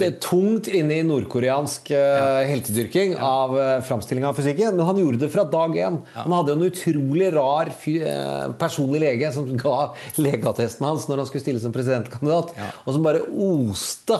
vi 0.00 0.06
er 0.08 0.16
tungt 0.22 0.68
inne 0.68 0.98
i 1.00 1.04
nordkoreansk 1.06 1.90
uh, 1.94 2.42
heltedyrking 2.48 3.14
av 3.20 3.54
uh, 3.56 3.62
framstilling 3.86 4.24
av 4.28 4.36
fysikken. 4.38 4.76
Men 4.78 4.86
han 4.88 5.00
gjorde 5.00 5.20
det 5.24 5.30
fra 5.34 5.44
dag 5.48 5.76
én. 5.76 5.98
Han 6.16 6.32
hadde 6.36 6.54
jo 6.54 6.58
en 6.60 6.66
utrolig 6.70 7.30
rar 7.34 7.70
eh, 7.72 8.46
personlig 8.60 9.00
lege 9.02 9.30
som 9.34 9.48
ga 9.60 9.76
legeattesten 10.20 10.86
hans 10.86 11.06
når 11.10 11.22
han 11.22 11.28
skulle 11.30 11.44
stille 11.44 11.60
som 11.62 11.72
presidentkandidat, 11.74 12.52
og 12.84 12.90
som 12.96 13.04
bare 13.04 13.22
oste 13.34 14.18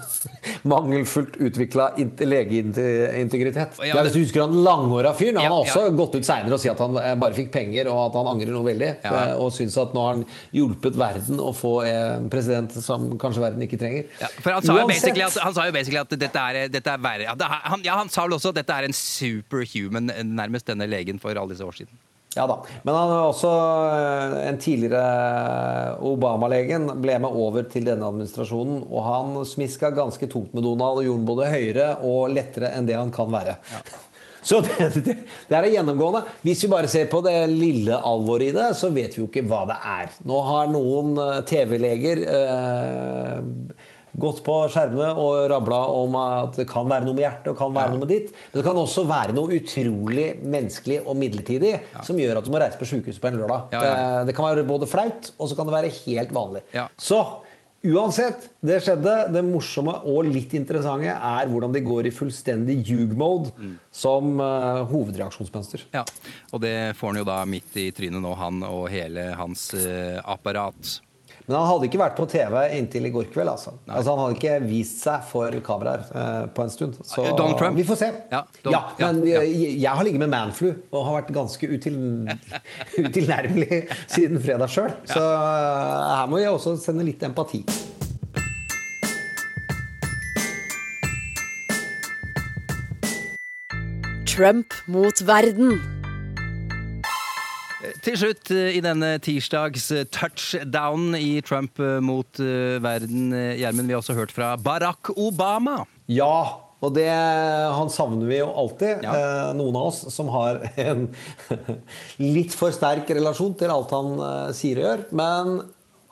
mangelfullt 0.72 1.36
utvikla 1.42 1.90
legeintegritet. 1.96 3.78
Ja, 3.80 3.94
Ja, 3.96 4.02
hvis 4.06 4.14
du 4.16 4.20
husker 4.22 4.44
han 4.46 4.56
langhåra 4.64 5.12
fyren, 5.16 5.36
han 5.40 5.44
Ja, 5.48 5.52
har 5.54 5.64
også 5.64 5.84
ja. 5.86 5.94
gått 5.96 6.14
ut 6.18 6.26
seinere 6.26 6.56
og 6.56 6.62
si 6.62 6.70
at 6.72 6.80
han 6.82 6.96
eh, 7.00 7.14
bare 7.20 7.36
fikk 7.36 7.52
penger, 7.54 7.88
og 7.92 8.00
at 8.10 8.18
han 8.20 8.30
angrer 8.34 8.52
noe 8.54 8.66
veldig. 8.66 8.90
Ja. 9.04 9.12
eh, 9.32 9.34
Og 9.40 9.52
syns 9.56 9.76
at 9.80 9.94
nå 9.96 10.04
har 10.06 10.16
han 10.16 10.24
hjulpet 10.56 10.96
verden 10.98 11.40
å 11.42 11.52
få 11.56 11.74
en 11.86 12.30
president 12.32 12.72
som 12.82 13.10
kanskje 13.20 13.44
verden 13.44 13.64
ikke 13.66 13.78
trenger. 13.80 14.08
Ja, 14.22 14.30
han 14.48 14.64
sa, 14.64 14.78
at, 14.80 15.38
han 15.44 15.56
sa 15.56 15.68
jo 15.68 15.76
basically 15.76 16.00
at 16.00 16.16
dette 16.16 16.48
er, 16.48 16.68
dette 16.72 16.94
er 16.96 17.02
verre. 17.04 17.28
Ja, 17.28 17.34
det 17.36 17.44
er- 17.48 17.64
Han, 17.66 17.82
ja, 17.84 17.96
han 18.00 18.08
sa 18.12 18.24
vel 18.26 18.36
også 18.38 18.54
at 18.54 18.60
dette 18.62 18.72
er 18.80 18.88
en 18.88 18.96
superhuman, 18.96 20.12
nærmest 20.24 20.66
denne 20.70 20.88
legen 20.88 21.18
for 21.22 21.36
alle 21.36 21.52
disse 21.54 21.64
år 21.66 21.76
siden. 21.82 21.94
Ja 22.36 22.44
da. 22.46 22.58
Men 22.84 22.92
han 22.92 23.10
er 23.14 23.22
også 23.30 23.50
eh, 23.96 24.34
en 24.50 24.58
tidligere 24.60 25.96
Obama-legen 26.04 26.90
ble 27.00 27.16
med 27.24 27.32
over 27.32 27.64
til 27.72 27.86
denne 27.88 28.04
administrasjonen, 28.10 28.82
og 28.90 29.06
han 29.06 29.38
smiska 29.48 29.90
ganske 29.96 30.28
tungt 30.28 30.52
med 30.56 30.66
Donald 30.66 31.00
og 31.00 31.08
gjorde 31.08 31.28
både 31.30 31.48
høyere 31.54 31.86
og 32.04 32.34
lettere 32.36 32.74
enn 32.76 32.88
det 32.88 32.98
han 32.98 33.12
kan 33.14 33.32
være. 33.32 33.56
Så 34.46 34.60
det, 34.62 34.76
det, 35.06 35.16
det 35.50 35.58
er 35.58 35.66
gjennomgående. 35.74 36.22
Hvis 36.46 36.62
vi 36.64 36.70
bare 36.70 36.90
ser 36.90 37.08
på 37.10 37.18
det 37.26 37.34
lille 37.50 37.98
alvoret 37.98 38.52
i 38.52 38.54
det, 38.54 38.68
så 38.78 38.92
vet 38.94 39.16
vi 39.16 39.24
jo 39.24 39.28
ikke 39.30 39.42
hva 39.50 39.64
det 39.72 39.78
er. 39.96 40.12
Nå 40.28 40.40
har 40.46 40.70
noen 40.70 41.16
eh, 41.18 41.40
TV-leger 41.50 42.22
eh, 42.30 43.40
gått 44.16 44.38
på 44.46 44.54
skjermene 44.72 45.10
og 45.20 45.42
rabla 45.52 45.80
om 45.92 46.14
at 46.16 46.54
det 46.56 46.64
kan 46.70 46.86
være 46.88 47.04
noe 47.04 47.12
med 47.18 47.26
hjertet 47.26 47.50
og 47.52 47.58
kan 47.58 47.74
være 47.74 47.92
noe 47.92 48.00
med 48.04 48.08
ditt. 48.14 48.30
Men 48.48 48.60
det 48.62 48.64
kan 48.64 48.78
også 48.80 49.04
være 49.10 49.34
noe 49.36 49.58
utrolig 49.58 50.28
menneskelig 50.40 51.02
og 51.04 51.18
midlertidig 51.20 51.74
som 52.06 52.16
gjør 52.22 52.40
at 52.40 52.46
du 52.48 52.52
må 52.54 52.62
reise 52.62 52.80
på 52.80 52.88
sykehus 52.88 53.18
på 53.20 53.28
en 53.28 53.36
lørdag. 53.42 53.66
Ja, 53.76 53.82
ja. 53.84 53.98
Eh, 54.22 54.22
Det 54.30 54.36
kan 54.38 54.48
være 54.48 54.64
både 54.70 54.88
flaut, 54.88 55.32
og 55.36 55.50
så 55.50 55.58
kan 55.58 55.68
det 55.68 55.76
være 55.76 55.92
helt 56.06 56.32
vanlig. 56.38 56.64
Ja. 56.76 56.86
Så 56.96 57.20
uansett, 57.92 58.48
det 58.64 58.80
skjedde. 58.84 59.14
Det 59.34 59.42
morsomme 59.46 59.94
og 60.08 60.28
litt 60.28 60.54
interessante 60.58 61.12
er 61.14 61.50
hvordan 61.50 61.74
de 61.74 61.82
går 61.86 62.08
i 62.08 62.14
fullstendig 62.14 62.78
ljug-mode 62.86 63.52
som 63.94 64.36
uh, 64.42 64.82
hovedreaksjonsmønster. 64.90 65.86
Ja, 65.94 66.04
Og 66.52 66.62
det 66.64 66.96
får 66.98 67.12
han 67.12 67.22
jo 67.22 67.28
da 67.28 67.40
midt 67.48 67.76
i 67.80 67.88
trynet 67.96 68.22
nå, 68.22 68.34
han 68.38 68.62
og 68.66 68.88
hele 68.92 69.30
hans 69.38 69.68
uh, 69.76 70.20
apparat. 70.24 70.98
Men 71.46 71.56
han 71.60 71.66
hadde 71.68 71.86
ikke 71.86 72.00
vært 72.00 72.16
på 72.18 72.26
TV 72.30 72.54
inntil 72.74 73.06
i 73.06 73.10
går 73.14 73.28
kveld. 73.30 73.50
Altså. 73.52 73.72
altså 73.86 74.14
Han 74.14 74.22
hadde 74.24 74.36
ikke 74.40 74.54
vist 74.66 75.02
seg 75.04 75.26
for 75.30 75.58
kameraer 75.66 76.02
eh, 76.10 76.46
på 76.56 76.64
en 76.66 76.72
stund. 76.74 76.98
Så 77.06 77.22
Donald 77.38 77.58
Trump? 77.60 77.78
vi 77.78 77.86
får 77.86 78.00
se. 78.02 78.10
Ja, 78.32 78.42
Ja, 78.66 78.82
men 78.98 79.22
ja, 79.22 79.38
ja. 79.38 79.44
Jeg, 79.46 79.76
jeg 79.84 79.90
har 80.00 80.06
ligget 80.06 80.24
med 80.24 80.32
manflu 80.34 80.72
og 80.90 81.04
har 81.06 81.20
vært 81.20 81.30
ganske 81.36 81.70
util, 81.70 81.98
utilnærmelig 83.04 83.84
siden 84.10 84.42
fredag 84.42 84.74
sjøl. 84.74 84.90
Så 85.06 85.22
eh, 85.22 86.08
her 86.16 86.32
må 86.32 86.42
jeg 86.42 86.50
også 86.50 86.74
sende 86.82 87.06
litt 87.06 87.22
empati. 87.26 87.62
Trump 94.26 94.74
mot 94.90 95.22
verden. 95.24 95.95
Til 98.04 98.18
slutt 98.20 98.50
eh, 98.54 98.76
i 98.78 98.82
denne 98.84 99.16
tirsdags 99.22 99.90
eh, 99.94 100.06
touchdown 100.12 101.16
i 101.18 101.40
Trump 101.46 101.80
eh, 101.82 101.98
mot 102.04 102.38
verden, 102.38 103.32
Gjermund, 103.32 103.88
vi 103.88 103.96
har 103.96 104.02
også 104.02 104.16
hørt 104.18 104.34
fra 104.34 104.54
Barack 104.60 105.12
Obama. 105.16 105.84
Ja, 106.10 106.66
og 106.84 106.92
det 106.94 107.08
han 107.08 107.88
savner 107.92 108.28
vi 108.28 108.40
jo 108.40 108.50
alltid. 108.52 109.04
Ja. 109.06 109.14
Eh, 109.16 109.52
noen 109.56 109.78
av 109.78 109.88
oss 109.90 110.02
som 110.12 110.28
har 110.34 110.60
en 110.76 111.08
litt 112.36 112.54
for 112.56 112.74
sterk 112.74 113.08
relasjon 113.16 113.56
til 113.58 113.72
alt 113.72 113.94
han 113.96 114.12
eh, 114.20 114.52
sier 114.56 114.82
og 114.82 114.86
gjør. 114.86 115.04
Men 115.16 115.54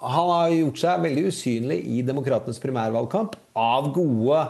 han 0.05 0.31
har 0.33 0.55
gjort 0.55 0.81
seg 0.81 1.05
veldig 1.05 1.27
usynlig 1.31 1.81
i 1.95 2.03
demokratenes 2.07 2.61
primærvalgkamp 2.63 3.37
av 3.61 3.93
gode 3.95 4.41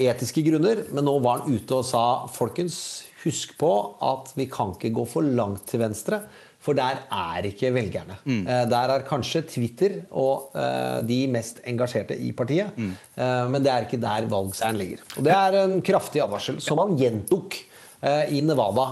etiske 0.00 0.44
grunner. 0.46 0.84
Men 0.94 1.06
nå 1.06 1.18
var 1.22 1.42
han 1.42 1.58
ute 1.58 1.80
og 1.80 1.86
sa 1.88 2.04
folkens, 2.30 2.78
husk 3.24 3.52
på 3.60 3.72
at 4.06 4.30
vi 4.38 4.46
kan 4.48 4.72
ikke 4.76 4.94
gå 4.96 5.04
for 5.10 5.26
langt 5.26 5.66
til 5.68 5.82
venstre. 5.82 6.22
For 6.60 6.76
der 6.76 6.98
er 7.08 7.46
ikke 7.48 7.70
velgerne. 7.72 8.18
Eh, 8.28 8.64
Der 8.68 8.90
er 8.92 9.00
kanskje 9.08 9.40
Twitter 9.48 9.94
og 10.12 10.50
eh, 10.54 11.00
de 11.08 11.22
mest 11.32 11.62
engasjerte 11.64 12.18
i 12.20 12.32
partiet. 12.36 12.76
Eh, 12.76 13.48
men 13.48 13.62
det 13.64 13.72
er 13.72 13.86
ikke 13.88 14.00
der 14.02 14.28
valgseieren 14.28 14.76
ligger. 14.76 15.00
Og 15.16 15.24
det 15.24 15.32
er 15.32 15.56
en 15.64 15.80
kraftig 15.80 16.20
advarsel, 16.20 16.60
som 16.60 16.82
han 16.82 16.98
gjentok 17.00 17.56
eh, 18.02 18.28
i 18.36 18.42
Nevada 18.44 18.84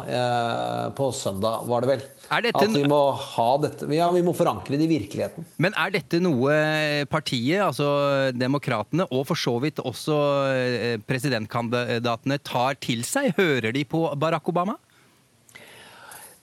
på 0.97 1.11
søndag, 1.13 1.67
var 1.69 1.85
det 1.85 1.91
vel. 1.93 2.07
At 2.29 2.65
vi 2.73 2.83
må 2.89 3.03
ha 3.17 3.47
dette 3.61 3.87
Ja, 3.97 4.09
vi 4.13 4.21
må 4.25 4.33
forankre 4.37 4.77
det 4.77 4.85
i 4.85 4.91
virkeligheten. 4.91 5.45
Men 5.61 5.77
er 5.81 5.93
dette 5.95 6.19
noe 6.25 6.57
partiet, 7.09 7.61
altså 7.65 8.33
Demokratene, 8.37 9.07
og 9.13 9.27
for 9.29 9.37
så 9.37 9.55
vidt 9.65 9.81
også 9.85 10.17
presidentkandidatene 11.09 12.39
tar 12.45 12.77
til 12.85 13.05
seg? 13.07 13.33
Hører 13.39 13.73
de 13.77 13.85
på 13.89 14.07
Barack 14.21 14.49
Obama? 14.53 14.77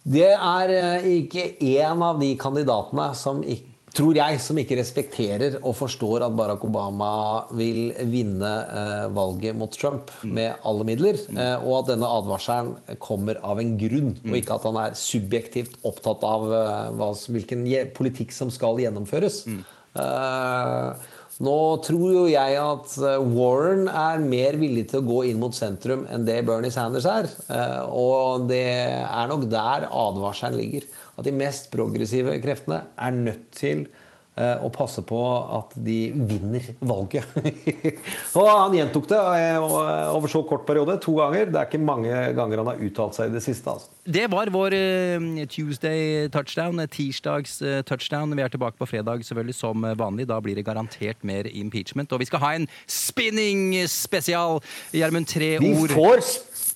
Det 0.06 0.32
er 0.34 0.76
eh, 0.76 1.08
ikke 1.24 1.48
én 1.66 2.04
av 2.06 2.20
de 2.22 2.36
kandidatene 2.38 3.10
som 3.18 3.42
ikke 3.42 3.76
tror 3.96 4.18
jeg, 4.18 4.40
som 4.44 4.58
ikke 4.60 4.78
respekterer 4.80 5.58
og 5.62 5.76
forstår 5.78 6.26
at 6.26 6.36
Barack 6.36 6.66
Obama 6.68 7.46
vil 7.56 7.94
vinne 8.12 8.52
eh, 8.66 9.06
valget 9.16 9.56
mot 9.58 9.72
Trump 9.72 10.12
med 10.28 10.60
alle 10.68 10.88
midler, 10.88 11.20
eh, 11.32 11.56
og 11.64 11.78
at 11.80 11.94
denne 11.94 12.10
advarselen 12.18 12.98
kommer 13.04 13.40
av 13.46 13.62
en 13.64 13.76
grunn, 13.80 14.14
og 14.26 14.38
ikke 14.40 14.58
at 14.58 14.68
han 14.68 14.82
er 14.84 14.98
subjektivt 15.00 15.80
opptatt 15.88 16.26
av 16.28 16.48
eh, 16.52 16.92
hva, 17.00 17.12
hvilken 17.38 17.66
politikk 17.96 18.36
som 18.36 18.52
skal 18.54 18.82
gjennomføres. 18.84 19.44
Nå 21.44 21.56
tror 21.84 22.12
jo 22.14 22.22
jeg 22.32 22.56
at 22.62 22.94
eh, 23.04 23.24
Warren 23.36 23.90
er 23.92 24.22
mer 24.24 24.56
villig 24.60 24.86
til 24.92 25.02
å 25.02 25.08
gå 25.08 25.18
inn 25.28 25.42
mot 25.42 25.56
sentrum 25.56 26.06
enn 26.08 26.24
det 26.28 26.38
Bernie 26.48 26.72
Sanders 26.72 27.08
er. 27.12 27.28
Eh, 27.52 27.82
Og 27.92 28.46
det 28.48 28.62
er 29.04 29.28
nok 29.28 29.44
der 29.52 29.90
advarselen 29.90 30.56
ligger. 30.62 30.88
At 31.20 31.28
de 31.28 31.36
mest 31.36 31.68
progressive 31.74 32.38
kreftene 32.44 32.86
er 32.96 33.20
nødt 33.20 33.50
til 33.60 33.84
eh, 33.84 34.05
å 34.36 34.70
passe 34.74 35.00
på 35.08 35.20
at 35.56 35.76
de 35.80 36.00
vinner 36.28 36.66
valget. 36.84 37.24
og 38.38 38.50
han 38.50 38.76
gjentok 38.76 39.08
det 39.12 39.20
eh, 39.40 39.76
over 40.12 40.32
så 40.32 40.42
kort 40.48 40.66
periode, 40.68 40.98
to 41.04 41.16
ganger. 41.20 41.52
Det 41.52 41.62
er 41.62 41.70
ikke 41.70 41.80
mange 41.80 42.24
ganger 42.36 42.62
han 42.62 42.72
har 42.74 42.82
uttalt 42.84 43.16
seg 43.18 43.32
i 43.32 43.36
det 43.38 43.44
siste. 43.46 43.72
altså. 43.72 43.92
Det 44.06 44.28
var 44.30 44.52
vår 44.54 44.76
eh, 44.78 45.46
Tuesday 45.50 46.28
touchdown, 46.34 46.80
eh, 46.84 46.90
tirsdags 46.92 47.62
eh, 47.62 47.82
touchdown. 47.88 48.36
Vi 48.38 48.44
er 48.46 48.52
tilbake 48.54 48.78
på 48.78 48.90
fredag 48.90 49.24
selvfølgelig 49.26 49.56
som 49.58 49.88
vanlig. 49.98 50.28
Da 50.30 50.42
blir 50.44 50.60
det 50.60 50.66
garantert 50.68 51.24
mer 51.24 51.50
impeachment. 51.50 52.12
Og 52.12 52.22
vi 52.22 52.30
skal 52.30 52.44
ha 52.44 52.52
en 52.60 52.68
spinning-spesial. 52.86 54.62
Gjermund, 54.94 55.32
tre 55.32 55.56
Vi 55.64 55.74
får, 55.90 56.22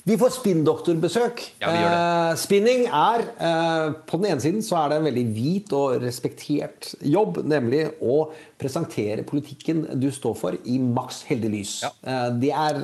vi 0.10 0.16
får 0.18 0.32
spinndoktorbesøk. 0.39 1.42
Ja, 1.62 1.70
vi. 1.70 1.80
Eh, 1.86 2.36
spinning 2.39 2.86
er 2.88 3.24
eh, 3.36 3.92
På 4.08 4.18
den 4.18 4.32
ene 4.32 4.42
siden 4.42 4.63
så 4.66 4.80
er 4.80 4.89
det 4.89 5.00
en 5.00 5.08
veldig 5.10 5.25
hvit 5.36 5.74
og 5.75 6.00
respektert 6.01 6.94
jobb, 7.04 7.42
nemlig 7.50 7.88
å 8.01 8.22
presentere 8.62 9.25
politikken 9.27 9.86
du 10.00 10.10
står 10.13 10.38
for, 10.39 10.58
i 10.65 10.79
maks 10.79 11.24
heldig 11.29 11.51
lys. 11.58 11.75
Ja. 11.88 11.91
Eh, 12.06 12.29
det 12.39 12.53
er 12.56 12.82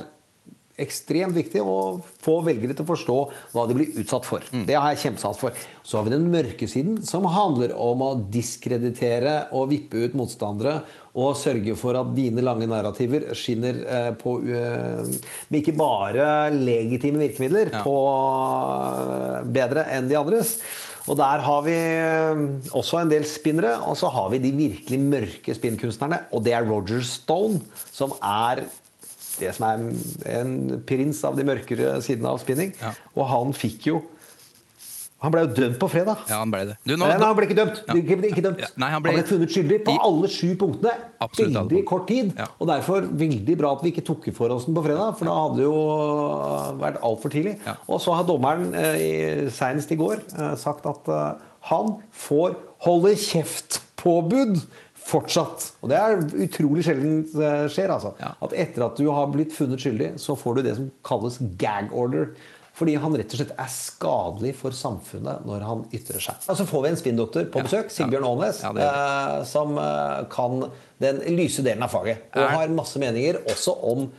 ekstremt 0.76 1.32
viktig 1.32 1.62
å 1.64 2.02
få 2.20 2.34
velgere 2.44 2.74
til 2.76 2.84
å 2.84 2.90
forstå 2.90 3.14
hva 3.54 3.62
de 3.68 3.76
blir 3.78 3.94
utsatt 4.02 4.26
for. 4.28 4.44
Mm. 4.52 4.66
Det 4.68 4.76
har 4.76 4.92
jeg 4.92 5.06
kjempesans 5.06 5.40
for. 5.40 5.56
Så 5.80 5.96
har 5.96 6.04
vi 6.04 6.12
den 6.12 6.26
mørke 6.28 6.68
siden, 6.68 6.98
som 7.06 7.24
handler 7.32 7.72
om 7.80 8.02
å 8.04 8.10
diskreditere 8.32 9.46
og 9.56 9.70
vippe 9.72 10.04
ut 10.04 10.16
motstandere. 10.20 10.82
Og 11.16 11.32
sørge 11.40 11.72
for 11.80 11.96
at 11.96 12.10
dine 12.12 12.44
lange 12.44 12.68
narrativer 12.68 13.30
skinner 13.32 13.78
eh, 13.88 14.10
på 14.20 14.34
eh, 14.52 15.14
med 15.48 15.62
ikke 15.62 15.78
bare 15.80 16.26
legitime 16.52 17.22
virkemidler, 17.24 17.72
Ja. 17.72 17.80
på 17.80 17.96
eh, 18.04 19.46
bedre 19.56 19.86
enn 19.96 20.12
de 20.12 20.20
andres. 20.20 20.58
Og 21.06 21.18
der 21.18 21.42
har 21.46 21.60
vi 21.66 21.74
eh, 21.76 22.40
også 22.74 23.02
en 23.02 23.12
del 23.12 23.26
spinnere, 23.30 23.76
og 23.86 23.94
så 23.98 24.10
har 24.10 24.32
vi 24.32 24.42
de 24.42 24.50
virkelig 24.56 24.98
mørke 25.00 25.54
spinnkunstnerne. 25.54 26.24
Og 26.34 26.42
det 26.46 26.56
er 26.56 26.66
Roger 26.66 27.04
Stone, 27.06 27.60
som 27.94 28.14
er 28.18 28.66
det 29.36 29.52
som 29.56 29.66
er 29.68 30.40
en 30.40 30.52
prins 30.88 31.20
av 31.28 31.36
de 31.36 31.44
mørkere 31.46 31.98
sidene 32.04 32.32
av 32.32 32.40
spinning. 32.42 32.72
Ja. 32.80 32.94
Og 33.14 33.28
han 33.30 33.52
fikk 33.56 33.90
jo 33.90 34.02
Han 35.24 35.32
ble 35.32 35.46
jo 35.46 35.52
dømt 35.56 35.78
på 35.80 35.88
fredag. 35.88 36.26
Ja, 36.28 36.42
han 36.42 36.50
ble 36.52 36.58
det. 36.68 36.74
Du, 36.84 36.92
nå, 36.92 37.06
Nei, 37.08 37.14
han 37.22 37.36
ble 37.38 37.46
ikke 37.48 37.56
dømt. 37.56 37.78
Ja. 37.88 37.94
Ikke, 37.96 38.16
ikke 38.28 38.42
dømt. 38.44 38.58
Ja, 38.60 38.68
nei, 38.76 38.90
han 38.92 38.98
han, 38.98 39.04
ble- 39.06 39.14
ble 39.16 39.24
funnet 39.30 39.54
skyldig 39.54 39.78
på 39.86 39.94
alle 40.04 40.28
sju 40.28 40.50
punktene. 40.60 40.92
Absolutt 41.24 41.56
veldig 41.56 41.82
kort 41.88 42.04
tid. 42.10 42.34
Ja. 42.36 42.50
Og 42.60 42.68
derfor 42.68 43.06
veldig 43.24 43.56
bra 43.62 43.72
at 43.78 43.84
vi 43.86 43.94
ikke 43.94 44.04
tok 44.04 44.28
for 44.36 44.52
oss 44.52 44.66
den 44.68 44.76
på 44.76 44.84
fredag, 44.84 45.16
for 45.16 45.30
da 45.30 45.36
hadde 45.40 45.56
det 45.62 45.64
jo 45.64 45.80
vært 46.82 47.00
altfor 47.08 47.32
tidlig. 47.32 47.56
Og 47.88 48.02
så 48.04 48.16
har 48.18 48.28
dommeren 48.28 48.68
eh, 48.76 49.46
senest 49.56 49.94
i 49.96 49.98
går 50.02 50.20
eh, 50.36 50.52
sagt 50.60 50.84
at 50.92 51.08
eh, 51.08 51.46
han 51.70 51.96
får 52.26 52.58
holde 52.84 53.14
kjeft-påbud 53.16 54.60
fortsatt. 55.06 55.70
Og 55.80 55.90
det 55.92 55.98
er 56.02 56.20
utrolig 56.46 56.84
sjelden 56.86 57.20
det 57.32 57.52
skjer. 57.74 57.92
altså. 57.94 58.12
At 58.42 58.54
etter 58.58 58.84
at 58.88 58.98
du 59.00 59.06
har 59.14 59.30
blitt 59.32 59.54
funnet 59.54 59.80
skyldig, 59.82 60.12
så 60.22 60.36
får 60.38 60.58
du 60.58 60.62
det 60.66 60.76
som 60.78 60.88
kalles 61.06 61.38
gag 61.60 61.92
order. 61.94 62.32
Fordi 62.76 62.96
han 63.00 63.16
rett 63.16 63.32
og 63.32 63.40
slett 63.40 63.54
er 63.56 63.72
skadelig 63.72 64.52
for 64.58 64.76
samfunnet 64.76 65.46
når 65.48 65.64
han 65.64 65.84
ytrer 65.96 66.20
seg. 66.20 66.44
Og 66.44 66.58
så 66.58 66.66
får 66.68 66.82
vi 66.84 66.92
en 66.92 66.98
spinndoktor 67.00 67.48
på 67.52 67.64
besøk, 67.64 67.88
Sigbjørn 67.92 68.28
Aanes, 68.28 68.60
Ja, 68.66 68.72
eh, 68.76 69.36
som 69.48 69.78
eh, 69.80 70.26
kan 70.32 70.66
den 71.00 71.22
lyse 71.38 71.64
delen 71.64 71.86
av 71.86 71.94
faget. 71.94 72.28
Og 72.36 72.52
har 72.52 72.74
masse 72.76 73.00
meninger 73.00 73.40
også 73.48 73.78
om 73.92 74.10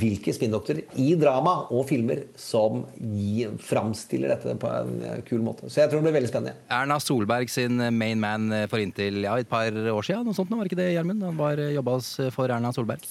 hvilke 0.00 0.32
spinndoktorer 0.32 0.96
i 0.96 1.10
drama 1.20 1.66
og 1.68 1.84
filmer 1.90 2.22
som 2.40 2.86
gir, 2.96 3.52
framstiller 3.60 4.32
dette 4.32 4.56
på 4.56 4.72
en 4.72 4.96
eh, 5.04 5.20
kul 5.28 5.44
måte. 5.44 5.68
Så 5.68 5.82
jeg 5.82 5.92
tror 5.92 6.00
det 6.00 6.08
blir 6.08 6.16
veldig 6.16 6.32
spennende. 6.32 6.56
Erna 6.72 6.96
Solberg 7.02 7.52
sin 7.52 7.76
main 7.92 8.24
man 8.24 8.48
for 8.72 8.80
inntil 8.80 9.20
ja, 9.28 9.36
et 9.36 9.52
par 9.52 9.68
år 9.68 10.08
siden. 10.08 10.24
Noe 10.24 10.38
sånt, 10.38 10.48
var 10.48 10.64
ikke 10.64 10.80
det, 10.80 10.94
Gjermund? 10.96 11.28
Han 11.28 11.36
var 11.44 11.60
jobba 11.60 12.00
for 12.32 12.48
Erna 12.48 12.72
Solberg. 12.72 13.04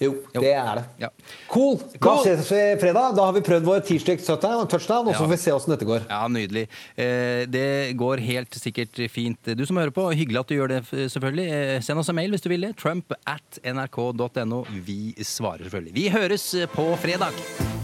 Jo, 0.00 0.12
Jo. 0.34 0.40
det 0.40 0.52
er 0.54 0.74
det. 0.78 0.84
Ja. 1.02 1.08
Cool! 1.50 1.78
Da 1.98 2.12
ses 2.22 2.50
vi 2.52 2.60
fredag. 2.80 3.16
Da 3.18 3.24
har 3.26 3.32
vi 3.34 3.40
prøvd 3.42 3.64
vår 3.66 3.80
tirsdag 3.88 4.20
touchdown, 4.22 4.68
touchdown 4.70 5.08
og 5.10 5.14
så 5.16 5.24
får 5.24 5.32
vi 5.32 5.38
se 5.42 5.54
åssen 5.56 5.74
dette 5.74 5.88
går. 5.88 6.06
Ja, 6.10 6.20
Nydelig. 6.30 6.68
Eh, 6.96 7.46
det 7.50 7.96
går 7.98 8.22
helt 8.22 8.54
sikkert 8.54 9.00
fint. 9.10 9.42
Du 9.58 9.64
som 9.66 9.76
hører 9.80 9.90
på, 9.94 10.06
hyggelig 10.14 10.40
at 10.44 10.52
du 10.52 10.54
gjør 10.58 10.74
det, 10.76 10.82
selvfølgelig. 11.10 11.48
Eh, 11.50 11.80
send 11.82 11.98
oss 11.98 12.08
en 12.12 12.18
mail 12.20 12.30
hvis 12.30 12.46
du 12.46 12.48
vil 12.52 12.68
det. 12.68 12.76
Trump 12.78 13.12
at 13.26 13.58
nrk.no. 13.64 14.62
Vi 14.86 15.14
svarer 15.22 15.66
selvfølgelig. 15.66 15.94
Vi 15.98 16.08
høres 16.14 16.48
på 16.74 16.92
fredag. 17.02 17.77